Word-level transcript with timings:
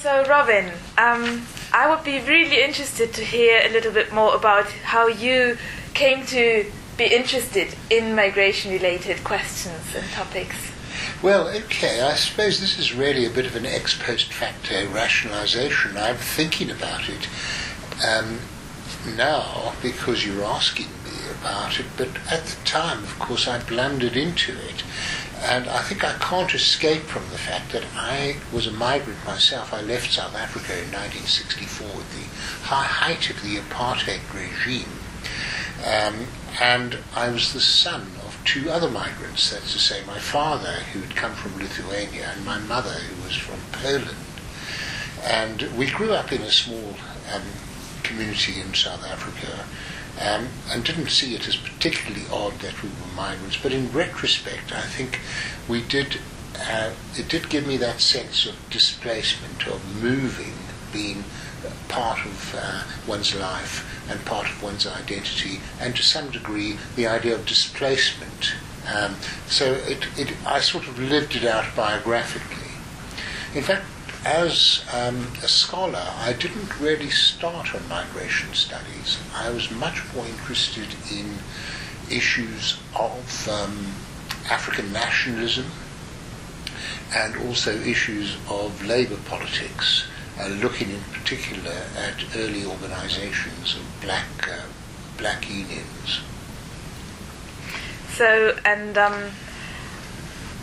So, 0.00 0.24
Robin, 0.24 0.64
um, 0.96 1.46
I 1.74 1.86
would 1.90 2.04
be 2.04 2.20
really 2.20 2.62
interested 2.62 3.12
to 3.12 3.22
hear 3.22 3.60
a 3.66 3.68
little 3.68 3.92
bit 3.92 4.14
more 4.14 4.34
about 4.34 4.64
how 4.70 5.08
you 5.08 5.58
came 5.92 6.24
to 6.26 6.64
be 6.96 7.04
interested 7.04 7.74
in 7.90 8.14
migration 8.14 8.72
related 8.72 9.22
questions 9.24 9.94
and 9.94 10.10
topics. 10.12 10.72
Well, 11.22 11.48
okay, 11.48 12.00
I 12.00 12.14
suppose 12.14 12.60
this 12.60 12.78
is 12.78 12.94
really 12.94 13.26
a 13.26 13.30
bit 13.30 13.44
of 13.44 13.54
an 13.56 13.66
ex 13.66 13.94
post 13.94 14.32
facto 14.32 14.90
rationalization. 14.90 15.98
I'm 15.98 16.16
thinking 16.16 16.70
about 16.70 17.06
it 17.10 17.28
um, 18.02 18.38
now 19.14 19.74
because 19.82 20.24
you're 20.24 20.46
asking 20.46 20.86
me 21.04 21.30
about 21.42 21.78
it, 21.78 21.84
but 21.98 22.08
at 22.30 22.46
the 22.46 22.64
time, 22.64 23.02
of 23.02 23.18
course, 23.18 23.46
I 23.46 23.62
blundered 23.62 24.16
into 24.16 24.52
it. 24.52 24.82
And 25.42 25.68
I 25.68 25.80
think 25.82 26.04
I 26.04 26.12
can't 26.18 26.54
escape 26.54 27.02
from 27.02 27.22
the 27.30 27.38
fact 27.38 27.72
that 27.72 27.84
I 27.94 28.36
was 28.52 28.66
a 28.66 28.72
migrant 28.72 29.24
myself. 29.24 29.72
I 29.72 29.80
left 29.80 30.12
South 30.12 30.36
Africa 30.36 30.74
in 30.74 30.92
1964 30.92 31.88
at 31.88 31.94
the 32.10 32.66
high 32.66 32.84
height 32.84 33.30
of 33.30 33.42
the 33.42 33.56
apartheid 33.56 34.20
regime. 34.34 35.00
Um, 35.84 36.26
and 36.60 36.98
I 37.16 37.30
was 37.30 37.52
the 37.52 37.60
son 37.60 38.02
of 38.26 38.38
two 38.44 38.70
other 38.70 38.90
migrants, 38.90 39.50
that's 39.50 39.72
to 39.72 39.78
say, 39.78 40.04
my 40.04 40.18
father, 40.18 40.72
who 40.92 41.00
had 41.00 41.16
come 41.16 41.32
from 41.32 41.58
Lithuania, 41.58 42.32
and 42.36 42.44
my 42.44 42.58
mother, 42.58 42.90
who 42.90 43.24
was 43.24 43.36
from 43.36 43.60
Poland. 43.72 44.16
And 45.24 45.62
we 45.76 45.90
grew 45.90 46.12
up 46.12 46.32
in 46.32 46.42
a 46.42 46.50
small 46.50 46.96
um, 47.32 47.42
community 48.02 48.60
in 48.60 48.74
South 48.74 49.04
Africa 49.06 49.64
um, 50.20 50.48
and 50.68 50.84
didn't 50.84 51.08
see 51.08 51.34
it 51.34 51.48
as 51.48 51.56
particularly 51.56 52.26
odd 52.30 52.58
that 52.60 52.82
we 52.82 52.88
were 52.88 53.14
migrants. 53.16 53.56
But 53.56 53.72
in 53.72 53.90
retrospect, 53.92 54.72
I 54.72 54.82
think 54.82 55.20
we 55.68 55.82
did. 55.82 56.18
Uh, 56.58 56.92
it 57.16 57.28
did 57.28 57.48
give 57.48 57.66
me 57.66 57.78
that 57.78 58.00
sense 58.00 58.46
of 58.46 58.54
displacement, 58.68 59.66
of 59.66 60.02
moving, 60.02 60.52
being 60.92 61.24
part 61.88 62.24
of 62.26 62.54
uh, 62.58 62.82
one's 63.06 63.34
life 63.34 63.86
and 64.10 64.24
part 64.24 64.46
of 64.46 64.62
one's 64.62 64.86
identity, 64.86 65.60
and 65.80 65.96
to 65.96 66.02
some 66.02 66.30
degree 66.30 66.76
the 66.96 67.06
idea 67.06 67.34
of 67.34 67.46
displacement. 67.46 68.54
Um, 68.92 69.16
so 69.46 69.72
it, 69.72 70.06
it, 70.18 70.32
I 70.46 70.60
sort 70.60 70.88
of 70.88 70.98
lived 70.98 71.36
it 71.36 71.44
out 71.44 71.64
biographically. 71.76 72.72
In 73.54 73.62
fact, 73.62 73.84
as 74.24 74.84
um, 74.92 75.26
a 75.42 75.48
scholar, 75.48 76.02
I 76.18 76.32
didn't 76.34 76.78
really 76.78 77.10
start 77.10 77.74
on 77.74 77.88
migration 77.88 78.52
studies. 78.54 79.18
I 79.34 79.50
was 79.50 79.70
much 79.70 80.02
more 80.14 80.26
interested 80.26 80.88
in 81.10 81.34
issues 82.10 82.78
of 82.98 83.48
um, 83.48 83.94
African 84.50 84.92
nationalism 84.92 85.66
and 87.14 87.36
also 87.48 87.72
issues 87.72 88.36
of 88.48 88.84
labour 88.84 89.18
politics, 89.26 90.06
uh, 90.38 90.48
looking 90.48 90.90
in 90.90 91.00
particular 91.12 91.72
at 91.96 92.24
early 92.36 92.64
organisations 92.64 93.74
of 93.74 93.82
black 94.02 94.26
uh, 94.48 94.62
black 95.16 95.48
unions. 95.48 96.20
So, 98.10 98.56
and 98.64 98.98
um, 98.98 99.30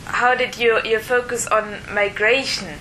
how 0.05 0.35
did 0.35 0.57
your 0.57 0.85
your 0.85 0.99
focus 0.99 1.47
on 1.47 1.79
migration 1.93 2.79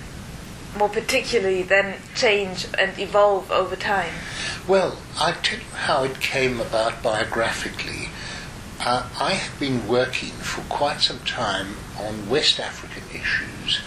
more 0.77 0.89
particularly 0.89 1.63
then 1.63 1.97
change 2.15 2.67
and 2.79 2.99
evolve 2.99 3.51
over 3.51 3.77
time? 3.77 4.13
Well, 4.69 4.99
I'll 5.17 5.35
tell 5.35 5.59
you 5.59 5.65
how 5.75 6.05
it 6.05 6.21
came 6.21 6.61
about 6.61 7.03
biographically. 7.03 8.09
Uh, 8.81 9.09
I 9.19 9.33
have 9.33 9.59
been 9.59 9.89
working 9.89 10.31
for 10.31 10.61
quite 10.63 11.01
some 11.01 11.21
time 11.21 11.77
on 11.99 12.29
West 12.29 12.61
African 12.61 13.03
issues. 13.11 13.81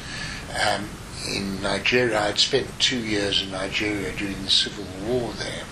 Um, 0.59 0.89
in 1.27 1.61
Nigeria, 1.61 2.19
I'd 2.19 2.39
spent 2.39 2.67
two 2.79 2.99
years 2.99 3.41
in 3.41 3.51
Nigeria 3.51 4.11
during 4.15 4.43
the 4.43 4.49
civil 4.49 4.85
war 5.05 5.33
there, 5.33 5.63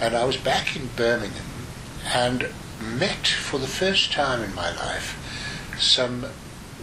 and 0.00 0.14
I 0.14 0.24
was 0.24 0.36
back 0.36 0.76
in 0.76 0.88
Birmingham 0.96 1.44
and 2.04 2.48
met 2.80 3.26
for 3.26 3.58
the 3.58 3.66
first 3.66 4.12
time 4.12 4.42
in 4.42 4.54
my 4.54 4.70
life 4.74 5.16
some 5.78 6.26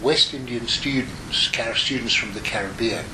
West 0.00 0.34
Indian 0.34 0.66
students, 0.66 1.50
students 1.74 2.14
from 2.14 2.32
the 2.32 2.40
Caribbean, 2.40 3.04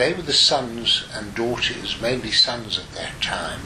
they 0.00 0.14
were 0.14 0.22
the 0.22 0.32
sons 0.32 1.06
and 1.12 1.34
daughters, 1.34 2.00
mainly 2.00 2.30
sons 2.30 2.78
at 2.78 2.90
that 2.92 3.20
time, 3.20 3.60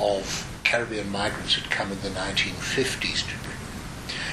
of 0.00 0.58
Caribbean 0.64 1.10
migrants 1.10 1.54
who 1.54 1.60
had 1.60 1.70
come 1.70 1.92
in 1.92 2.00
the 2.00 2.08
1950s 2.08 3.28
to 3.28 3.36
Britain. 3.44 3.56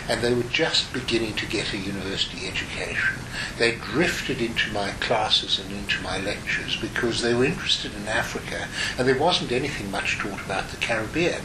And 0.08 0.22
they 0.22 0.34
were 0.34 0.44
just 0.44 0.94
beginning 0.94 1.34
to 1.36 1.46
get 1.46 1.74
a 1.74 1.78
university 1.78 2.48
education. 2.48 3.16
They 3.58 3.76
drifted 3.76 4.42
into 4.42 4.72
my 4.72 4.92
classes 5.02 5.60
and 5.60 5.70
into 5.72 6.02
my 6.02 6.18
lectures 6.18 6.78
because 6.78 7.22
they 7.22 7.34
were 7.34 7.46
interested 7.46 7.94
in 7.94 8.08
Africa 8.08 8.68
and 8.98 9.08
there 9.08 9.20
wasn't 9.20 9.52
anything 9.52 9.92
much 9.92 10.18
taught 10.20 10.42
about 10.46 10.70
the 10.70 10.78
Caribbean. 10.78 11.42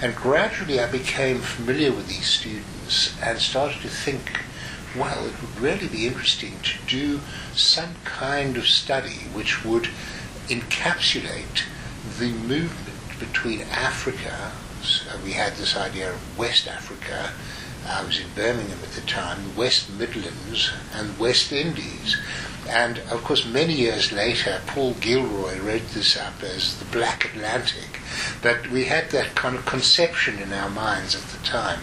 And 0.00 0.14
gradually 0.14 0.78
I 0.78 0.90
became 0.90 1.40
familiar 1.40 1.90
with 1.90 2.06
these 2.08 2.26
students 2.26 3.14
and 3.20 3.38
started 3.38 3.82
to 3.82 3.88
think 3.88 4.40
well, 4.96 5.26
it 5.26 5.32
would 5.40 5.60
really 5.60 5.88
be 5.88 6.06
interesting 6.06 6.58
to 6.62 6.78
do 6.86 7.20
some 7.54 7.94
kind 8.04 8.56
of 8.56 8.66
study 8.66 9.20
which 9.32 9.64
would 9.64 9.88
encapsulate 10.48 11.62
the 12.18 12.30
movement 12.32 13.18
between 13.18 13.62
Africa. 13.62 14.52
So 14.82 15.18
we 15.24 15.32
had 15.32 15.54
this 15.54 15.76
idea 15.76 16.10
of 16.12 16.38
West 16.38 16.68
Africa. 16.68 17.32
I 17.86 18.04
was 18.04 18.20
in 18.20 18.28
Birmingham 18.34 18.78
at 18.82 18.92
the 18.92 19.00
time, 19.02 19.56
West 19.56 19.90
Midlands 19.90 20.70
and 20.94 21.18
West 21.18 21.52
Indies. 21.52 22.16
And 22.68 22.98
of 23.10 23.24
course, 23.24 23.44
many 23.44 23.74
years 23.74 24.12
later, 24.12 24.60
Paul 24.66 24.94
Gilroy 24.94 25.58
wrote 25.60 25.88
this 25.88 26.16
up 26.16 26.42
as 26.42 26.78
the 26.78 26.84
Black 26.86 27.24
Atlantic. 27.24 28.00
But 28.40 28.68
we 28.70 28.84
had 28.84 29.10
that 29.10 29.34
kind 29.34 29.56
of 29.56 29.66
conception 29.66 30.38
in 30.38 30.52
our 30.52 30.70
minds 30.70 31.16
at 31.16 31.22
the 31.22 31.44
time. 31.44 31.80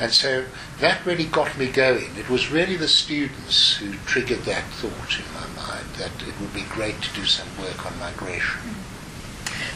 And 0.00 0.10
so 0.10 0.46
that 0.80 1.04
really 1.04 1.26
got 1.26 1.58
me 1.58 1.66
going. 1.66 2.16
It 2.16 2.30
was 2.30 2.50
really 2.50 2.76
the 2.76 2.88
students 2.88 3.76
who 3.76 3.92
triggered 4.06 4.44
that 4.44 4.64
thought 4.64 5.18
in 5.18 5.34
my 5.34 5.62
mind 5.62 5.86
that 5.98 6.12
it 6.26 6.40
would 6.40 6.54
be 6.54 6.64
great 6.70 7.00
to 7.02 7.14
do 7.14 7.26
some 7.26 7.48
work 7.58 7.84
on 7.84 7.98
migration. 7.98 8.81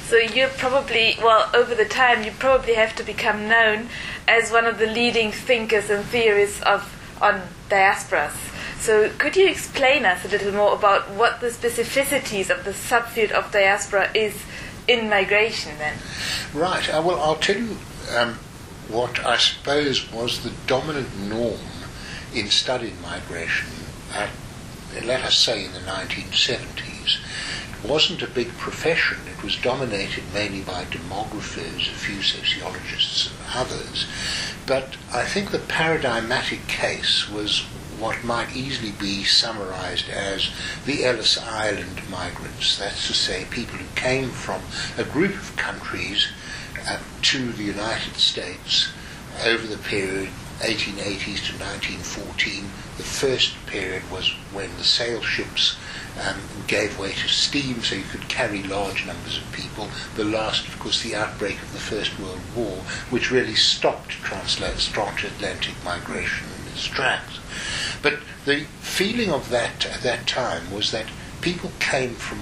So 0.09 0.17
you 0.19 0.47
probably, 0.57 1.17
well, 1.21 1.51
over 1.53 1.75
the 1.75 1.85
time, 1.85 2.23
you 2.23 2.31
probably 2.31 2.75
have 2.75 2.95
to 2.95 3.03
become 3.03 3.49
known 3.49 3.89
as 4.29 4.53
one 4.53 4.65
of 4.65 4.79
the 4.79 4.87
leading 4.87 5.33
thinkers 5.33 5.91
and 5.91 6.05
theorists 6.05 6.63
of 6.63 6.93
on 7.21 7.43
diasporas. 7.69 8.37
So 8.79 9.11
could 9.19 9.35
you 9.37 9.49
explain 9.49 10.05
us 10.05 10.25
a 10.25 10.29
little 10.29 10.53
more 10.53 10.75
about 10.75 11.11
what 11.11 11.41
the 11.41 11.49
specificities 11.49 12.57
of 12.57 12.65
the 12.65 12.71
subfield 12.71 13.33
of 13.33 13.51
diaspora 13.51 14.11
is 14.15 14.45
in 14.87 15.09
migration 15.09 15.77
then? 15.79 15.99
Right. 16.55 16.89
Uh, 16.89 17.03
well, 17.05 17.21
I'll 17.21 17.37
tell 17.37 17.57
you 17.57 17.77
um, 18.17 18.35
what 18.89 19.25
I 19.25 19.39
suppose 19.39 20.13
was 20.13 20.45
the 20.45 20.53
dominant 20.69 21.19
norm 21.19 21.59
in 22.33 22.47
studying 22.49 23.01
migration 23.03 23.67
at, 24.15 24.31
let 25.05 25.23
us 25.23 25.37
say, 25.37 25.65
in 25.65 25.73
the 25.73 25.81
1970s. 25.81 27.19
Wasn't 27.89 28.23
a 28.23 28.27
big 28.27 28.49
profession. 28.59 29.19
It 29.37 29.45
was 29.45 29.57
dominated 29.57 30.25
mainly 30.35 30.63
by 30.63 30.85
demographers, 30.87 31.89
a 31.89 31.95
few 31.95 32.21
sociologists 32.21 33.29
and 33.31 33.37
others. 33.55 34.07
But 34.67 34.97
I 35.13 35.25
think 35.25 35.51
the 35.51 35.61
paradigmatic 35.61 36.67
case 36.67 37.29
was 37.31 37.61
what 38.01 38.25
might 38.25 38.55
easily 38.57 38.91
be 38.91 39.23
summarized 39.25 40.09
as 40.09 40.51
the 40.85 41.05
Ellis 41.05 41.39
Island 41.39 42.03
migrants. 42.11 42.77
That's 42.79 43.07
to 43.07 43.15
say, 43.15 43.47
people 43.51 43.79
who 43.79 43.95
came 43.95 44.31
from 44.31 44.63
a 44.99 45.05
group 45.05 45.35
of 45.35 45.57
countries 45.57 46.29
uh, 46.89 46.99
to 47.23 47.53
the 47.53 47.63
United 47.63 48.17
States 48.17 48.91
over 49.45 49.67
the 49.67 49.79
period 49.79 50.31
1880s 50.61 51.47
to 51.47 51.59
1914. 51.59 52.65
The 52.97 53.03
first 53.03 53.55
period 53.67 54.11
was 54.11 54.31
when 54.53 54.75
the 54.77 54.85
sail 54.85 55.21
ships 55.23 55.77
um, 56.25 56.41
gave 56.67 56.99
way 56.99 57.13
to 57.13 57.29
steam, 57.29 57.83
so 57.83 57.95
you 57.95 58.05
could 58.05 58.29
carry 58.29 58.63
large 58.63 59.07
numbers 59.07 59.39
of 59.39 59.53
people. 59.53 59.89
The 60.15 60.25
last, 60.25 60.67
of 60.67 60.79
course, 60.79 61.03
the 61.03 61.15
outbreak 61.15 61.61
of 61.63 61.73
the 61.73 61.79
First 61.79 62.19
World 62.19 62.41
War, 62.55 62.79
which 63.11 63.31
really 63.31 63.55
stopped 63.55 64.11
transatlantic 64.11 65.75
migration 65.85 66.49
in 66.61 66.73
its 66.73 66.85
tracks. 66.85 67.39
But 68.03 68.19
the 68.45 68.65
feeling 68.81 69.31
of 69.31 69.51
that 69.51 69.87
at 69.87 70.03
that 70.03 70.27
time 70.27 70.71
was 70.71 70.91
that 70.93 71.07
people 71.41 71.73
came 71.81 72.15
from 72.15 72.39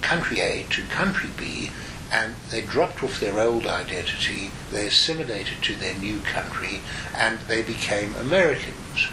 country 0.00 0.40
A 0.40 0.64
to 0.70 0.82
country 0.84 1.30
B 1.36 1.70
and 2.12 2.34
they 2.50 2.60
dropped 2.60 3.02
off 3.02 3.18
their 3.20 3.40
old 3.40 3.66
identity, 3.66 4.50
they 4.70 4.86
assimilated 4.86 5.62
to 5.62 5.74
their 5.74 5.94
new 5.94 6.20
country, 6.20 6.80
and 7.16 7.38
they 7.48 7.62
became 7.62 8.14
Americans. 8.16 9.08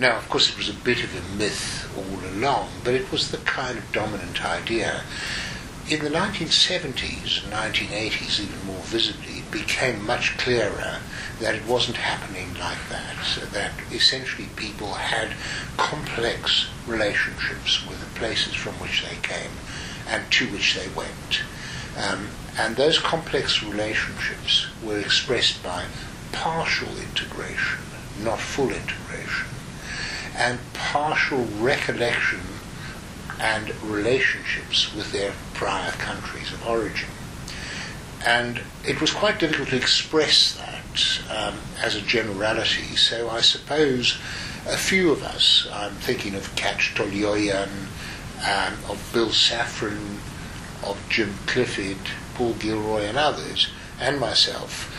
Now, 0.00 0.16
of 0.16 0.30
course, 0.30 0.48
it 0.48 0.56
was 0.56 0.70
a 0.70 0.72
bit 0.72 1.04
of 1.04 1.14
a 1.14 1.36
myth 1.36 1.86
all 1.94 2.30
along, 2.32 2.70
but 2.84 2.94
it 2.94 3.12
was 3.12 3.30
the 3.30 3.36
kind 3.36 3.76
of 3.76 3.92
dominant 3.92 4.42
idea. 4.42 5.02
In 5.90 6.02
the 6.02 6.08
1970s 6.08 7.44
and 7.44 7.52
1980s, 7.52 8.40
even 8.40 8.64
more 8.64 8.82
visibly, 8.84 9.40
it 9.40 9.50
became 9.50 10.06
much 10.06 10.38
clearer 10.38 11.00
that 11.40 11.54
it 11.54 11.66
wasn't 11.66 11.98
happening 11.98 12.54
like 12.58 12.78
that, 12.88 13.22
so 13.26 13.42
that 13.52 13.72
essentially 13.92 14.48
people 14.56 14.94
had 14.94 15.34
complex 15.76 16.68
relationships 16.86 17.86
with 17.86 18.00
the 18.00 18.18
places 18.18 18.54
from 18.54 18.72
which 18.80 19.04
they 19.04 19.16
came 19.16 19.52
and 20.08 20.32
to 20.32 20.46
which 20.46 20.76
they 20.76 20.88
went. 20.96 21.42
Um, 21.98 22.28
and 22.56 22.74
those 22.74 22.98
complex 22.98 23.62
relationships 23.62 24.66
were 24.82 24.98
expressed 24.98 25.62
by 25.62 25.84
partial 26.32 26.88
integration, 26.96 27.80
not 28.22 28.40
full 28.40 28.70
integration, 28.70 29.46
and 30.40 30.58
partial 30.72 31.44
recollection 31.58 32.40
and 33.38 33.74
relationships 33.82 34.94
with 34.94 35.12
their 35.12 35.32
prior 35.52 35.92
countries 35.92 36.50
of 36.50 36.66
origin. 36.66 37.10
And 38.26 38.62
it 38.86 39.00
was 39.00 39.12
quite 39.12 39.38
difficult 39.38 39.68
to 39.68 39.76
express 39.76 40.56
that 40.56 41.20
um, 41.30 41.58
as 41.82 41.94
a 41.94 42.00
generality, 42.00 42.96
so 42.96 43.28
I 43.28 43.42
suppose 43.42 44.18
a 44.66 44.78
few 44.78 45.12
of 45.12 45.22
us, 45.22 45.68
I'm 45.72 45.92
thinking 45.92 46.34
of 46.34 46.54
Khachig 46.54 46.94
Tölölyan, 46.94 47.68
um, 48.40 48.74
of 48.90 49.10
Bill 49.12 49.28
Safran, 49.28 50.18
of 50.82 50.98
Jim 51.10 51.34
Clifford, 51.46 51.98
Paul 52.34 52.54
Gilroy, 52.54 53.02
and 53.02 53.18
others, 53.18 53.68
and 54.00 54.18
myself, 54.18 54.90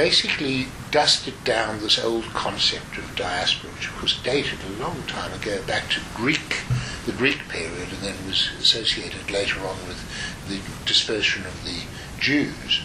basically 0.00 0.66
dusted 0.90 1.34
down 1.44 1.78
this 1.80 2.02
old 2.02 2.24
concept 2.32 2.96
of 2.96 3.14
diaspora, 3.16 3.70
which 3.72 3.94
course 3.96 4.18
dated 4.22 4.58
a 4.64 4.82
long 4.82 5.02
time 5.02 5.30
ago 5.34 5.60
back 5.66 5.90
to 5.90 6.00
Greek, 6.14 6.56
the 7.04 7.12
Greek 7.12 7.38
period, 7.50 7.86
and 7.92 8.00
then 8.00 8.26
was 8.26 8.50
associated 8.58 9.30
later 9.30 9.60
on 9.60 9.76
with 9.86 10.00
the 10.48 10.58
dispersion 10.86 11.44
of 11.44 11.64
the 11.66 11.82
Jews. 12.18 12.80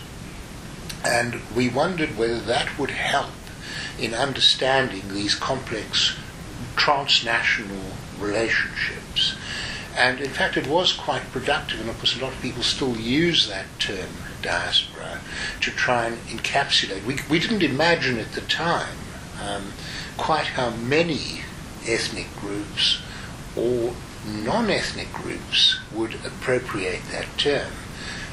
And 1.06 1.40
we 1.56 1.70
wondered 1.70 2.18
whether 2.18 2.42
that 2.42 2.78
would 2.78 2.92
help 2.92 3.32
in 3.98 4.14
understanding 4.14 5.04
these 5.08 5.36
complex 5.36 6.18
transnational 6.76 7.94
relationships. 8.20 9.38
And 9.96 10.20
in 10.20 10.32
fact, 10.32 10.58
it 10.58 10.68
was 10.68 10.92
quite 10.92 11.32
productive, 11.32 11.80
and 11.80 11.90
of 11.90 11.98
course, 11.98 12.18
a 12.18 12.22
lot 12.22 12.34
of 12.34 12.42
people 12.42 12.62
still 12.62 12.98
use 12.98 13.48
that 13.48 13.68
term, 13.80 14.10
diaspora, 14.42 14.95
to 15.62 15.72
try 15.72 16.06
and 16.06 16.18
encapsulate. 16.28 17.06
We, 17.06 17.18
we 17.30 17.40
didn't 17.40 17.64
imagine 17.64 18.18
at 18.18 18.34
the 18.34 18.42
time 18.42 18.98
um, 19.42 19.74
quite 20.18 20.48
how 20.48 20.72
many 20.72 21.42
ethnic 21.88 22.28
groups 22.38 23.02
or 23.56 23.94
non 24.26 24.70
ethnic 24.70 25.12
groups 25.14 25.80
would 25.94 26.16
appropriate 26.26 27.02
that 27.12 27.28
term. 27.38 27.72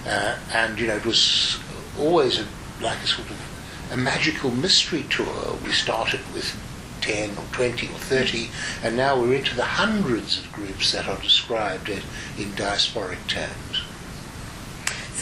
Uh, 0.06 0.36
and, 0.52 0.78
you 0.78 0.86
know, 0.86 0.96
it 0.96 1.06
was 1.06 1.58
always 1.98 2.38
a, 2.38 2.46
like 2.80 2.98
a 2.98 3.06
sort 3.06 3.30
of 3.30 3.52
a 3.92 3.96
magical 3.96 4.50
mystery 4.50 5.04
tour. 5.10 5.58
We 5.64 5.72
started 5.72 6.20
with 6.34 6.56
10 7.02 7.36
or 7.36 7.44
20 7.52 7.88
or 7.88 7.98
30, 7.98 8.48
and 8.82 8.96
now 8.96 9.20
we're 9.20 9.34
into 9.34 9.54
the 9.54 9.64
hundreds 9.64 10.38
of 10.38 10.50
groups 10.52 10.92
that 10.92 11.06
are 11.08 11.20
described 11.20 11.88
in, 11.88 12.00
in 12.38 12.50
diasporic 12.52 13.26
terms. 13.28 13.71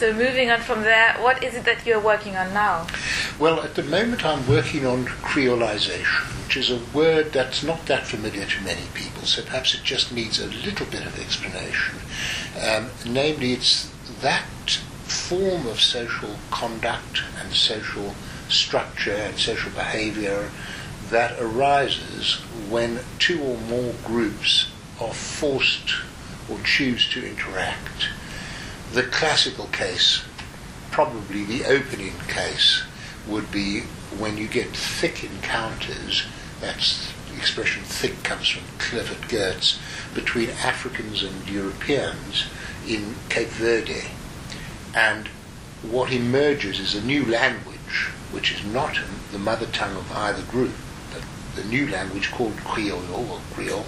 So 0.01 0.11
moving 0.11 0.49
on 0.49 0.61
from 0.61 0.81
there, 0.81 1.13
what 1.19 1.43
is 1.43 1.53
it 1.53 1.63
that 1.65 1.85
you're 1.85 1.99
working 1.99 2.35
on 2.35 2.55
now? 2.55 2.87
Well, 3.37 3.61
at 3.61 3.75
the 3.75 3.83
moment 3.83 4.25
I'm 4.25 4.47
working 4.47 4.83
on 4.83 5.05
creolization, 5.05 6.43
which 6.43 6.57
is 6.57 6.71
a 6.71 6.81
word 6.91 7.33
that's 7.33 7.61
not 7.61 7.85
that 7.85 8.07
familiar 8.07 8.45
to 8.47 8.63
many 8.63 8.87
people, 8.95 9.21
so 9.27 9.43
perhaps 9.43 9.75
it 9.75 9.83
just 9.83 10.11
needs 10.11 10.39
a 10.39 10.47
little 10.47 10.87
bit 10.87 11.05
of 11.05 11.19
explanation. 11.19 11.99
Um, 12.67 12.89
namely, 13.05 13.53
it's 13.53 13.91
that 14.21 14.79
form 15.03 15.67
of 15.67 15.79
social 15.79 16.35
conduct 16.49 17.21
and 17.39 17.53
social 17.53 18.15
structure 18.49 19.13
and 19.13 19.37
social 19.37 19.69
behavior 19.69 20.49
that 21.11 21.39
arises 21.39 22.41
when 22.71 23.01
two 23.19 23.39
or 23.39 23.59
more 23.69 23.93
groups 24.03 24.71
are 24.99 25.13
forced 25.13 25.93
or 26.49 26.57
choose 26.63 27.07
to 27.09 27.23
interact. 27.23 28.09
The 28.93 29.03
classical 29.03 29.67
case, 29.67 30.21
probably 30.91 31.45
the 31.45 31.63
opening 31.63 32.13
case, 32.27 32.83
would 33.25 33.49
be 33.49 33.83
when 34.19 34.37
you 34.37 34.49
get 34.49 34.67
thick 34.75 35.23
encounters, 35.23 36.25
that's 36.59 37.13
the 37.29 37.37
expression 37.37 37.83
thick 37.83 38.21
comes 38.23 38.49
from 38.49 38.63
Clifford 38.79 39.29
Geertz, 39.29 39.79
between 40.13 40.49
Africans 40.49 41.23
and 41.23 41.49
Europeans 41.49 42.47
in 42.85 43.15
Cape 43.29 43.47
Verde. 43.47 44.07
And 44.93 45.29
what 45.89 46.11
emerges 46.11 46.81
is 46.81 46.93
a 46.93 47.01
new 47.01 47.23
language, 47.25 48.09
which 48.31 48.51
is 48.51 48.65
not 48.65 48.99
the 49.31 49.39
mother 49.39 49.67
tongue 49.67 49.95
of 49.95 50.11
either 50.11 50.43
group, 50.51 50.73
but 51.13 51.23
the 51.55 51.63
new 51.69 51.87
language 51.87 52.29
called 52.31 52.57
Creole 52.65 53.09
or 53.13 53.39
Creole, 53.53 53.85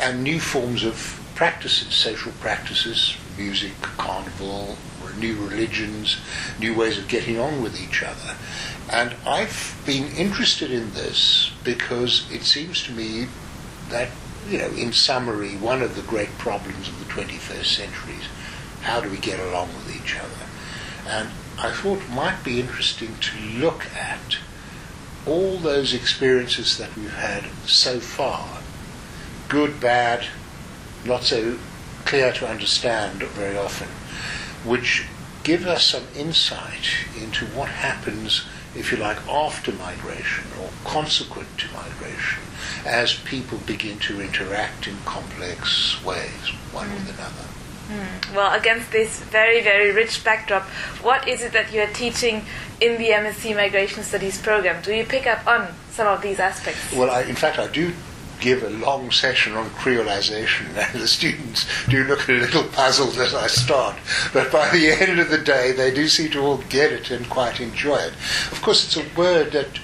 and 0.00 0.22
new 0.22 0.38
forms 0.38 0.84
of 0.84 1.20
practices, 1.34 1.92
social 1.92 2.30
practices, 2.38 3.16
music, 3.40 3.72
carnival, 3.80 4.76
new 5.18 5.34
religions, 5.46 6.18
new 6.58 6.74
ways 6.74 6.98
of 6.98 7.08
getting 7.08 7.38
on 7.38 7.62
with 7.62 7.80
each 7.80 8.02
other. 8.02 8.36
And 8.92 9.14
I've 9.26 9.80
been 9.86 10.08
interested 10.12 10.70
in 10.70 10.92
this 10.92 11.50
because 11.64 12.30
it 12.30 12.42
seems 12.42 12.82
to 12.84 12.92
me 12.92 13.26
that, 13.88 14.10
you 14.48 14.58
know, 14.58 14.70
in 14.70 14.92
summary, 14.92 15.56
one 15.56 15.82
of 15.82 15.96
the 15.96 16.02
great 16.02 16.36
problems 16.38 16.88
of 16.88 16.98
the 16.98 17.12
21st 17.12 17.64
century 17.64 18.14
is 18.14 18.28
how 18.82 19.00
do 19.00 19.10
we 19.10 19.18
get 19.18 19.40
along 19.40 19.68
with 19.68 19.96
each 19.96 20.16
other? 20.16 20.46
And 21.06 21.28
I 21.58 21.70
thought 21.70 21.98
it 21.98 22.10
might 22.10 22.42
be 22.44 22.60
interesting 22.60 23.16
to 23.20 23.38
look 23.58 23.86
at 23.96 24.38
all 25.26 25.58
those 25.58 25.92
experiences 25.92 26.78
that 26.78 26.96
we've 26.96 27.12
had 27.12 27.44
so 27.66 28.00
far 28.00 28.60
good, 29.48 29.80
bad, 29.80 30.24
not 31.04 31.24
so 31.24 31.58
clear 32.10 32.32
to 32.32 32.48
understand 32.48 33.22
very 33.22 33.56
often, 33.56 33.86
which 34.68 35.06
give 35.44 35.64
us 35.64 35.86
some 35.86 36.02
insight 36.16 37.06
into 37.16 37.46
what 37.46 37.68
happens, 37.68 38.44
if 38.74 38.90
you 38.90 38.98
like, 38.98 39.16
after 39.28 39.70
migration 39.74 40.44
or 40.60 40.68
consequent 40.84 41.46
to 41.56 41.68
migration 41.72 42.42
as 42.84 43.14
people 43.14 43.58
begin 43.58 43.96
to 44.00 44.20
interact 44.20 44.88
in 44.88 44.96
complex 45.04 46.04
ways, 46.04 46.50
one 46.72 46.88
mm. 46.88 46.94
with 46.94 47.14
another. 47.14 47.46
Mm. 47.88 48.34
Well, 48.34 48.58
against 48.58 48.90
this 48.90 49.20
very, 49.20 49.62
very 49.62 49.92
rich 49.92 50.24
backdrop, 50.24 50.64
what 51.02 51.28
is 51.28 51.42
it 51.42 51.52
that 51.52 51.72
you're 51.72 51.86
teaching 51.88 52.44
in 52.80 52.98
the 52.98 53.10
MSc 53.10 53.54
Migration 53.54 54.02
Studies 54.02 54.36
program? 54.42 54.82
Do 54.82 54.92
you 54.92 55.04
pick 55.04 55.28
up 55.28 55.46
on 55.46 55.68
some 55.92 56.08
of 56.08 56.22
these 56.22 56.40
aspects? 56.40 56.92
Well, 56.92 57.08
I, 57.08 57.22
in 57.22 57.36
fact, 57.36 57.60
I 57.60 57.68
do 57.68 57.92
give 58.40 58.62
a 58.62 58.70
long 58.70 59.10
session 59.10 59.54
on 59.54 59.70
creolization, 59.70 60.66
and 60.92 61.00
the 61.00 61.08
students 61.08 61.66
do 61.88 62.04
look 62.04 62.28
a 62.28 62.32
little 62.32 62.64
puzzled 62.64 63.16
as 63.18 63.34
I 63.34 63.46
start. 63.46 63.96
But 64.32 64.50
by 64.50 64.70
the 64.70 64.90
end 64.90 65.20
of 65.20 65.30
the 65.30 65.38
day, 65.38 65.72
they 65.72 65.92
do 65.92 66.08
seem 66.08 66.30
to 66.32 66.40
all 66.40 66.58
get 66.68 66.92
it 66.92 67.10
and 67.10 67.28
quite 67.28 67.60
enjoy 67.60 67.96
it. 67.96 68.14
Of 68.50 68.60
course, 68.62 68.84
it's 68.84 68.96
a 68.96 69.18
word 69.18 69.52
that 69.52 69.80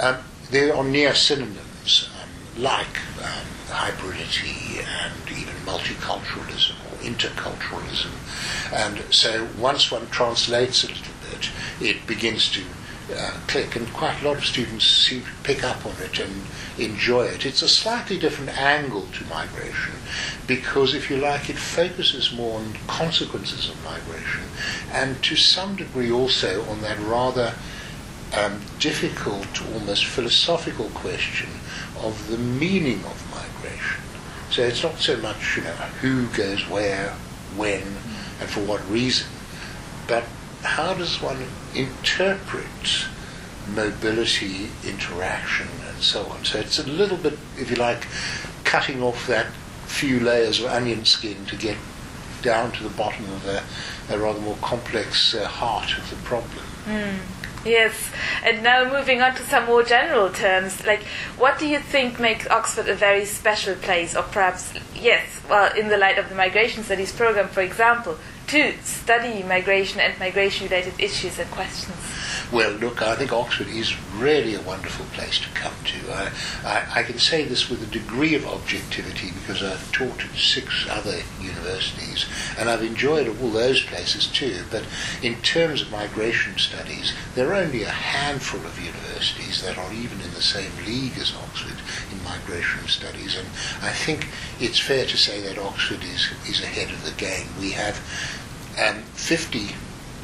um, 0.00 0.18
there 0.50 0.74
are 0.74 0.84
near 0.84 1.14
synonyms, 1.14 2.08
um, 2.22 2.62
like 2.62 2.98
um, 3.22 3.46
hybridity 3.68 4.84
and 4.84 5.30
even 5.30 5.54
multiculturalism 5.66 6.74
or 6.90 6.96
interculturalism. 7.04 8.12
And 8.72 9.02
so 9.12 9.48
once 9.58 9.90
one 9.90 10.08
translates 10.08 10.84
a 10.84 10.88
little 10.88 11.14
bit, 11.30 11.50
it 11.80 12.06
begins 12.06 12.50
to 12.52 12.62
uh, 13.16 13.32
click, 13.46 13.76
and 13.76 13.92
quite 13.92 14.20
a 14.22 14.28
lot 14.28 14.36
of 14.36 14.44
students 14.44 14.84
seem 14.86 15.22
to 15.22 15.28
pick 15.42 15.64
up 15.64 15.84
on 15.86 15.94
it 16.02 16.18
and 16.18 16.44
enjoy 16.78 17.24
it. 17.24 17.46
It's 17.46 17.62
a 17.62 17.68
slightly 17.68 18.18
different 18.18 18.56
angle 18.58 19.06
to 19.06 19.24
migration 19.26 19.94
because, 20.46 20.94
if 20.94 21.10
you 21.10 21.16
like, 21.16 21.48
it 21.48 21.58
focuses 21.58 22.32
more 22.32 22.58
on 22.60 22.74
consequences 22.86 23.68
of 23.68 23.82
migration 23.84 24.42
and 24.92 25.22
to 25.24 25.36
some 25.36 25.76
degree 25.76 26.10
also 26.10 26.64
on 26.70 26.80
that 26.82 26.98
rather 27.00 27.54
um, 28.36 28.60
difficult, 28.78 29.46
almost 29.72 30.04
philosophical 30.04 30.88
question 30.90 31.48
of 32.00 32.28
the 32.28 32.38
meaning 32.38 33.04
of 33.04 33.30
migration. 33.30 34.02
So 34.50 34.62
it's 34.62 34.82
not 34.82 34.98
so 34.98 35.16
much, 35.18 35.56
you 35.56 35.62
know, 35.62 35.72
who 36.00 36.26
goes 36.28 36.68
where, 36.68 37.10
when, 37.56 37.82
and 38.40 38.48
for 38.48 38.60
what 38.60 38.88
reason, 38.90 39.28
but 40.06 40.24
how 40.62 40.94
does 40.94 41.20
one 41.20 41.38
interpret 41.74 43.06
mobility, 43.74 44.68
interaction, 44.86 45.68
and 45.86 46.02
so 46.02 46.24
on? 46.26 46.44
So 46.44 46.58
it's 46.58 46.78
a 46.78 46.86
little 46.86 47.16
bit, 47.16 47.38
if 47.56 47.70
you 47.70 47.76
like, 47.76 48.06
cutting 48.64 49.02
off 49.02 49.26
that 49.26 49.46
few 49.86 50.20
layers 50.20 50.60
of 50.60 50.66
onion 50.66 51.04
skin 51.04 51.46
to 51.46 51.56
get 51.56 51.76
down 52.42 52.72
to 52.72 52.82
the 52.82 52.90
bottom 52.90 53.24
of 53.26 53.46
a, 53.46 53.62
a 54.14 54.18
rather 54.18 54.40
more 54.40 54.56
complex 54.62 55.34
uh, 55.34 55.46
heart 55.46 55.96
of 55.98 56.08
the 56.10 56.16
problem. 56.16 56.64
Mm. 56.86 57.18
Yes, 57.64 58.10
and 58.44 58.62
now 58.62 58.90
moving 58.90 59.20
on 59.20 59.34
to 59.34 59.42
some 59.42 59.66
more 59.66 59.82
general 59.82 60.30
terms, 60.30 60.86
like 60.86 61.02
what 61.36 61.58
do 61.58 61.66
you 61.66 61.80
think 61.80 62.20
makes 62.20 62.46
Oxford 62.46 62.88
a 62.88 62.94
very 62.94 63.24
special 63.24 63.74
place, 63.74 64.14
or 64.16 64.22
perhaps, 64.22 64.72
yes, 64.94 65.40
well, 65.50 65.74
in 65.76 65.88
the 65.88 65.96
light 65.96 66.18
of 66.18 66.28
the 66.28 66.36
migration 66.36 66.84
studies 66.84 67.12
program, 67.12 67.48
for 67.48 67.60
example, 67.60 68.16
to 68.48 68.72
study 68.82 69.42
migration 69.42 70.00
and 70.00 70.18
migration-related 70.18 70.94
issues 70.98 71.38
and 71.38 71.50
questions? 71.50 71.96
Well, 72.50 72.72
look, 72.72 73.02
I 73.02 73.14
think 73.14 73.30
Oxford 73.30 73.68
is 73.68 73.94
really 74.14 74.54
a 74.54 74.62
wonderful 74.62 75.04
place 75.12 75.38
to 75.40 75.48
come 75.50 75.74
to. 75.84 76.12
I, 76.12 76.32
I, 76.64 77.00
I, 77.00 77.02
can 77.02 77.18
say 77.18 77.44
this 77.44 77.68
with 77.68 77.82
a 77.82 77.86
degree 77.86 78.34
of 78.34 78.46
objectivity 78.46 79.32
because 79.32 79.62
I've 79.62 79.92
taught 79.92 80.24
at 80.24 80.34
six 80.34 80.86
other 80.88 81.18
universities 81.42 82.24
and 82.58 82.70
I've 82.70 82.82
enjoyed 82.82 83.28
all 83.28 83.50
those 83.50 83.82
places 83.82 84.26
too. 84.28 84.64
But 84.70 84.86
in 85.22 85.34
terms 85.42 85.82
of 85.82 85.90
migration 85.90 86.56
studies, 86.56 87.12
there 87.34 87.50
are 87.50 87.62
only 87.62 87.82
a 87.82 87.90
handful 87.90 88.64
of 88.64 88.82
universities 88.82 89.62
that 89.62 89.76
are 89.76 89.92
even 89.92 90.18
in 90.22 90.32
the 90.32 90.42
same 90.42 90.72
league 90.86 91.18
as 91.18 91.34
Oxford 91.34 91.76
in 92.10 92.24
migration 92.24 92.88
studies. 92.88 93.36
And 93.36 93.46
I 93.82 93.92
think 93.92 94.26
it's 94.58 94.78
fair 94.78 95.04
to 95.04 95.16
say 95.18 95.42
that 95.42 95.58
Oxford 95.58 96.02
is, 96.02 96.30
is 96.48 96.62
ahead 96.62 96.90
of 96.90 97.04
the 97.04 97.12
game. 97.12 97.48
We 97.60 97.72
have 97.72 98.00
um, 98.80 99.02
50 99.14 99.68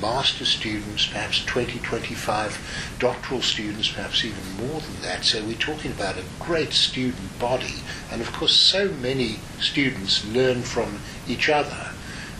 master 0.00 0.44
students, 0.44 1.06
perhaps 1.06 1.44
20, 1.44 1.78
25 1.78 2.96
doctoral 2.98 3.42
students, 3.42 3.90
perhaps 3.90 4.24
even 4.24 4.56
more 4.56 4.80
than 4.80 5.02
that. 5.02 5.24
So 5.24 5.44
we're 5.44 5.54
talking 5.54 5.92
about 5.92 6.16
a 6.16 6.24
great 6.40 6.72
student 6.72 7.38
body. 7.38 7.76
And 8.10 8.20
of 8.20 8.32
course, 8.32 8.54
so 8.54 8.88
many 8.88 9.36
students 9.60 10.24
learn 10.26 10.62
from 10.62 10.98
each 11.26 11.48
other. 11.48 11.90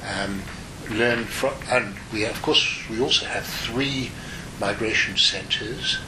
Um, 0.06 0.42
learn 0.90 1.25
from, 1.25 1.54
and 1.71 1.94
we 2.12 2.25
of 2.25 2.40
course 2.42 2.88
we 2.88 3.00
also 3.00 3.26
have 3.26 3.44
three 3.44 4.11
migration 4.61 5.16
centres 5.16 5.99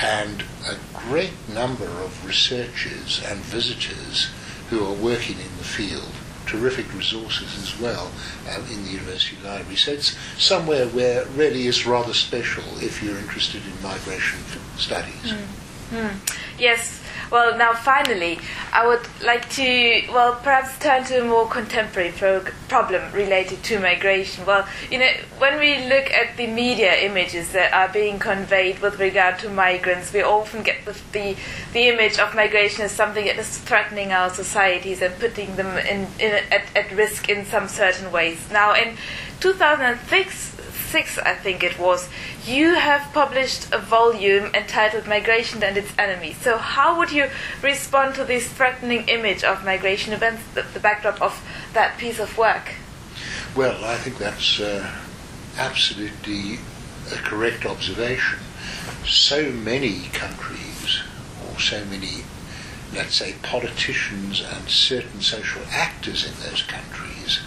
and 0.00 0.44
a 0.66 0.76
great 1.08 1.32
number 1.48 1.84
of 1.84 2.26
researchers 2.26 3.22
and 3.26 3.38
visitors 3.40 4.30
who 4.70 4.84
are 4.84 4.92
working 4.92 5.36
in 5.36 5.56
the 5.58 5.64
field 5.64 6.12
terrific 6.46 6.92
resources 6.94 7.56
as 7.62 7.80
well 7.80 8.10
um, 8.54 8.62
in 8.72 8.84
the 8.84 8.90
university 8.90 9.36
library. 9.44 9.76
So 9.76 9.92
it's 9.92 10.16
somewhere 10.38 10.86
where 10.88 11.26
really 11.36 11.66
is 11.66 11.86
rather 11.86 12.14
special 12.14 12.64
if 12.78 13.02
you're 13.02 13.18
interested 13.18 13.62
in 13.64 13.82
migration 13.82 14.40
studies. 14.76 15.32
Mm. 15.32 15.46
Mm. 15.90 16.38
Yes, 16.58 17.03
well, 17.30 17.56
now 17.56 17.72
finally, 17.74 18.38
I 18.72 18.86
would 18.86 19.06
like 19.22 19.48
to, 19.50 20.04
well, 20.12 20.34
perhaps 20.36 20.78
turn 20.78 21.04
to 21.04 21.22
a 21.22 21.24
more 21.24 21.46
contemporary 21.48 22.12
pro- 22.12 22.44
problem 22.68 23.12
related 23.12 23.62
to 23.64 23.78
migration. 23.78 24.46
Well, 24.46 24.66
you 24.90 24.98
know, 24.98 25.10
when 25.38 25.58
we 25.58 25.88
look 25.88 26.10
at 26.10 26.36
the 26.36 26.46
media 26.46 26.94
images 26.96 27.52
that 27.52 27.72
are 27.72 27.92
being 27.92 28.18
conveyed 28.18 28.80
with 28.80 28.98
regard 28.98 29.38
to 29.40 29.48
migrants, 29.48 30.12
we 30.12 30.22
often 30.22 30.62
get 30.62 30.84
the, 30.84 30.96
the, 31.12 31.36
the 31.72 31.88
image 31.88 32.18
of 32.18 32.34
migration 32.34 32.82
as 32.84 32.92
something 32.92 33.24
that 33.26 33.38
is 33.38 33.58
threatening 33.58 34.12
our 34.12 34.30
societies 34.30 35.02
and 35.02 35.14
putting 35.18 35.56
them 35.56 35.78
in, 35.78 36.06
in 36.18 36.42
at, 36.50 36.64
at 36.76 36.92
risk 36.92 37.28
in 37.28 37.44
some 37.44 37.68
certain 37.68 38.10
ways. 38.12 38.50
Now, 38.50 38.74
in 38.74 38.96
2006, 39.40 40.54
six, 40.94 41.18
I 41.18 41.34
think 41.34 41.64
it 41.64 41.76
was, 41.76 42.08
you 42.46 42.74
have 42.74 43.12
published 43.12 43.72
a 43.74 43.78
volume 43.78 44.44
entitled 44.54 45.08
Migration 45.08 45.60
and 45.64 45.76
Its 45.76 45.92
Enemies. 45.98 46.36
So, 46.36 46.56
how 46.56 46.96
would 46.98 47.10
you 47.10 47.30
respond 47.62 48.14
to 48.14 48.24
this 48.24 48.46
threatening 48.46 49.08
image 49.08 49.42
of 49.42 49.64
migration 49.64 50.12
events, 50.12 50.44
the, 50.54 50.62
the 50.62 50.78
backdrop 50.78 51.20
of 51.20 51.34
that 51.72 51.98
piece 51.98 52.20
of 52.20 52.38
work? 52.38 52.74
Well, 53.56 53.84
I 53.84 53.96
think 53.96 54.18
that's 54.18 54.60
uh, 54.60 54.88
absolutely 55.58 56.60
a 57.10 57.16
correct 57.16 57.66
observation. 57.66 58.38
So 59.04 59.50
many 59.50 60.02
countries, 60.12 61.02
or 61.44 61.58
so 61.58 61.84
many, 61.86 62.22
let's 62.94 63.16
say, 63.16 63.34
politicians 63.42 64.40
and 64.40 64.68
certain 64.68 65.22
social 65.22 65.62
actors 65.72 66.24
in 66.24 66.34
those 66.48 66.62
countries 66.62 67.40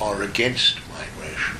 are 0.00 0.22
against 0.22 0.78
migration 0.88 1.58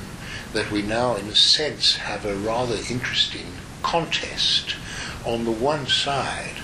that 0.53 0.71
we 0.71 0.81
now, 0.81 1.15
in 1.15 1.27
a 1.27 1.35
sense, 1.35 1.95
have 1.95 2.25
a 2.25 2.35
rather 2.35 2.77
interesting 2.89 3.47
contest. 3.83 4.75
On 5.25 5.45
the 5.45 5.51
one 5.51 5.87
side, 5.87 6.55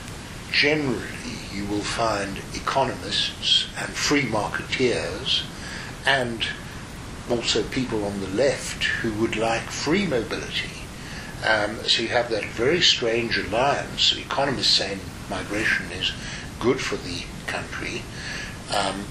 generally, 0.51 1.37
you 1.53 1.65
will 1.65 1.81
find 1.81 2.39
economists 2.53 3.67
and 3.77 3.89
free 3.89 4.23
marketeers 4.23 5.43
and 6.05 6.47
also 7.29 7.63
people 7.63 8.05
on 8.05 8.19
the 8.19 8.27
left 8.27 8.83
who 8.83 9.13
would 9.21 9.35
like 9.35 9.61
free 9.63 10.05
mobility. 10.05 10.83
Um, 11.45 11.77
so 11.83 12.01
you 12.01 12.07
have 12.09 12.29
that 12.29 12.45
very 12.45 12.81
strange 12.81 13.37
alliance. 13.37 14.15
Economists 14.17 14.67
saying 14.67 14.99
migration 15.29 15.91
is 15.91 16.11
good 16.59 16.79
for 16.79 16.95
the 16.95 17.23
country. 17.47 18.01
Um, 18.73 19.05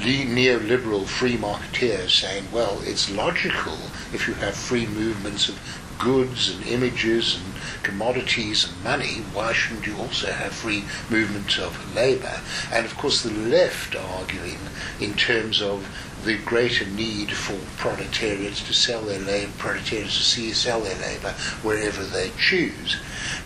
neoliberal 0.00 1.06
free 1.06 1.36
marketeers 1.36 2.10
saying, 2.10 2.44
well, 2.52 2.80
it's 2.84 3.10
logical 3.10 3.76
if 4.12 4.26
you 4.26 4.34
have 4.34 4.54
free 4.54 4.86
movements 4.86 5.48
of 5.48 5.58
goods 5.98 6.48
and 6.50 6.66
images 6.66 7.36
and 7.36 7.54
commodities 7.82 8.66
and 8.66 8.84
money, 8.84 9.22
why 9.34 9.52
shouldn't 9.52 9.86
you 9.86 9.96
also 9.96 10.32
have 10.32 10.52
free 10.52 10.84
movements 11.10 11.58
of 11.58 11.94
labour? 11.94 12.40
And 12.72 12.86
of 12.86 12.96
course, 12.96 13.22
the 13.22 13.30
left 13.30 13.94
are 13.94 14.18
arguing 14.18 14.58
in 14.98 15.14
terms 15.14 15.60
of 15.60 15.86
the 16.24 16.38
greater 16.38 16.86
need 16.86 17.32
for 17.32 17.58
proletarians 17.76 18.62
to 18.64 18.72
sell 18.72 19.02
their 19.02 19.20
labour, 19.20 19.52
proletariats 19.58 20.16
to 20.16 20.22
see, 20.22 20.52
sell 20.52 20.80
their 20.80 20.98
labour 20.98 21.34
wherever 21.62 22.02
they 22.02 22.30
choose. 22.38 22.96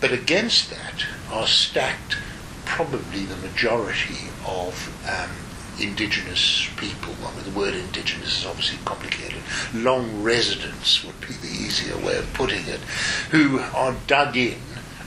But 0.01 0.13
against 0.13 0.71
that 0.71 1.05
are 1.31 1.47
stacked 1.47 2.17
probably 2.65 3.25
the 3.25 3.37
majority 3.37 4.29
of 4.47 4.93
um, 5.09 5.31
indigenous 5.81 6.69
people. 6.77 7.15
I 7.25 7.35
mean, 7.35 7.45
the 7.45 7.59
word 7.59 7.75
indigenous 7.75 8.41
is 8.41 8.47
obviously 8.47 8.79
complicated. 8.85 9.43
Long 9.75 10.23
residents 10.23 11.05
would 11.05 11.21
be 11.21 11.35
the 11.35 11.49
easier 11.49 11.97
way 11.97 12.17
of 12.19 12.33
putting 12.35 12.67
it, 12.67 12.81
who 13.31 13.59
are 13.59 13.95
dug 14.07 14.37
in, 14.37 14.59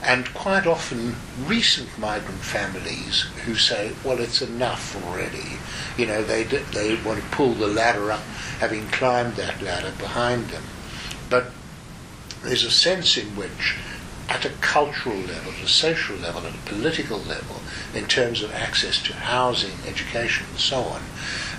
and 0.02 0.32
quite 0.34 0.66
often 0.66 1.16
recent 1.44 1.98
migrant 1.98 2.40
families 2.40 3.22
who 3.44 3.54
say, 3.54 3.92
well, 4.04 4.20
it's 4.20 4.42
enough 4.42 4.96
already. 5.04 5.58
You 5.96 6.06
know, 6.06 6.22
they, 6.22 6.44
they 6.44 6.94
want 7.02 7.20
to 7.20 7.28
pull 7.30 7.54
the 7.54 7.66
ladder 7.66 8.12
up, 8.12 8.22
having 8.60 8.86
climbed 8.88 9.34
that 9.34 9.60
ladder 9.60 9.92
behind 9.98 10.48
them. 10.48 10.62
But 11.28 11.50
there's 12.42 12.64
a 12.64 12.70
sense 12.70 13.16
in 13.16 13.26
which 13.36 13.76
at 14.28 14.44
a 14.44 14.50
cultural 14.60 15.16
level, 15.16 15.52
at 15.52 15.64
a 15.64 15.68
social 15.68 16.16
level, 16.16 16.46
at 16.46 16.54
a 16.54 16.58
political 16.58 17.18
level, 17.18 17.60
in 17.94 18.06
terms 18.06 18.42
of 18.42 18.52
access 18.52 19.02
to 19.02 19.14
housing, 19.14 19.72
education, 19.86 20.46
and 20.50 20.58
so 20.58 20.80
on, 20.80 21.02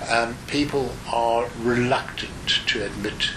um, 0.09 0.37
people 0.47 0.93
are 1.11 1.49
reluctant 1.59 2.61
to 2.67 2.85
admit 2.85 3.31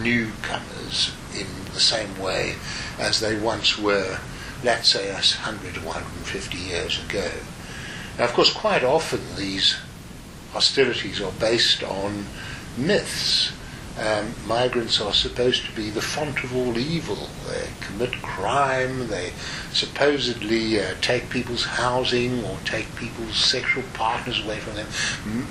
newcomers 0.00 1.12
in 1.38 1.46
the 1.74 1.80
same 1.80 2.18
way 2.18 2.54
as 2.98 3.20
they 3.20 3.38
once 3.38 3.78
were, 3.78 4.18
let's 4.64 4.88
say, 4.88 5.12
100 5.12 5.76
or 5.76 5.80
150 5.80 6.56
years 6.56 7.02
ago. 7.04 7.30
Now, 8.18 8.24
of 8.24 8.32
course, 8.32 8.52
quite 8.52 8.82
often 8.82 9.20
these 9.36 9.76
hostilities 10.52 11.20
are 11.20 11.32
based 11.32 11.82
on 11.82 12.26
myths 12.76 13.52
um, 13.98 14.32
migrants 14.46 15.00
are 15.00 15.12
supposed 15.12 15.66
to 15.66 15.72
be 15.72 15.90
the 15.90 16.00
font 16.00 16.42
of 16.44 16.54
all 16.54 16.78
evil. 16.78 17.28
They 17.48 17.68
commit 17.80 18.12
crime, 18.22 19.08
they 19.08 19.32
supposedly 19.72 20.80
uh, 20.80 20.94
take 21.00 21.30
people's 21.30 21.64
housing 21.64 22.44
or 22.44 22.58
take 22.64 22.94
people's 22.96 23.36
sexual 23.36 23.84
partners 23.94 24.44
away 24.44 24.60
from 24.60 24.74
them. 24.74 24.86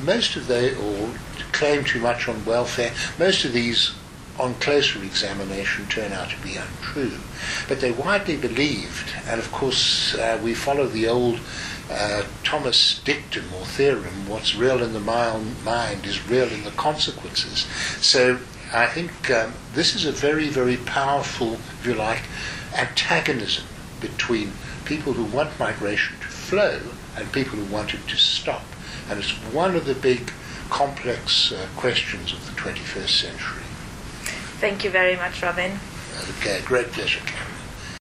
Most 0.06 0.36
of 0.36 0.48
they, 0.48 0.76
or 0.76 1.14
claim 1.52 1.84
too 1.84 2.00
much 2.00 2.28
on 2.28 2.46
welfare, 2.46 2.94
most 3.20 3.46
of 3.46 3.54
these 3.54 3.94
on 4.40 4.54
closer 4.56 5.04
examination 5.04 5.88
turn 5.88 6.14
out 6.14 6.30
to 6.30 6.38
be 6.42 6.56
untrue. 6.56 7.18
But 7.68 7.82
they're 7.82 7.94
widely 7.94 8.38
believed, 8.38 9.14
and 9.28 9.40
of 9.40 9.52
course 9.52 10.16
uh, 10.16 10.40
we 10.44 10.54
follow 10.54 10.88
the 10.88 11.08
old 11.08 11.40
uh, 11.90 12.24
Thomas 12.44 13.00
dictum 13.06 13.46
or 13.54 13.66
theorem, 13.66 14.28
what's 14.28 14.56
real 14.56 14.84
in 14.84 14.94
the 14.94 15.00
mind 15.00 16.06
is 16.06 16.28
real 16.28 16.48
in 16.50 16.64
the 16.64 16.72
consequences. 16.72 17.66
So 18.02 18.40
I 18.74 18.88
think 18.88 19.32
um, 19.32 19.54
this 19.74 19.96
is 19.96 20.06
a 20.06 20.12
very, 20.12 20.50
very 20.50 20.78
powerful, 20.78 21.54
if 21.54 21.86
you 21.86 21.94
like, 21.94 22.24
antagonism 22.76 23.66
between 24.02 24.52
people 24.86 25.14
who 25.14 25.24
want 25.24 25.58
migration 25.60 26.18
to 26.20 26.28
flow 26.28 26.80
and 27.16 27.32
people 27.32 27.58
who 27.58 27.74
want 27.74 27.94
it 27.94 28.06
to 28.08 28.18
stop. 28.18 28.64
And 29.10 29.20
it's 29.20 29.32
one 29.54 29.76
of 29.76 29.86
the 29.86 29.96
big 29.96 30.32
complex 30.70 31.54
uh, 31.54 31.68
questions 31.78 32.34
of 32.34 32.46
the 32.46 32.62
21st 32.62 33.10
century. 33.10 33.67
Thank 34.60 34.84
you 34.84 34.90
very 34.90 35.16
much, 35.16 35.42
Robin. 35.44 35.72
Okay, 36.40 36.62
great 36.66 36.88
pleasure. 36.88 37.22